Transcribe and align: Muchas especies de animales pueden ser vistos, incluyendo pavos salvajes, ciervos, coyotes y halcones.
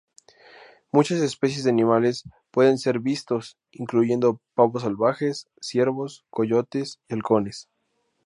Muchas 0.91 1.19
especies 1.21 1.63
de 1.63 1.69
animales 1.69 2.23
pueden 2.49 2.79
ser 2.79 2.97
vistos, 2.97 3.59
incluyendo 3.71 4.41
pavos 4.55 4.81
salvajes, 4.81 5.47
ciervos, 5.61 6.25
coyotes 6.31 6.99
y 7.07 7.13
halcones. 7.13 7.69